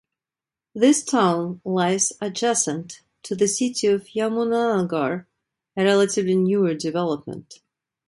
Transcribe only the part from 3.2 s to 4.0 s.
to the city